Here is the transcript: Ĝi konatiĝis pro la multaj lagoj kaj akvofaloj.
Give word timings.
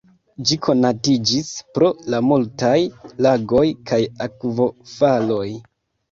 Ĝi 0.49 0.55
konatiĝis 0.67 1.49
pro 1.77 1.89
la 2.13 2.21
multaj 2.29 2.77
lagoj 3.25 3.65
kaj 3.91 3.99
akvofaloj. 4.27 5.45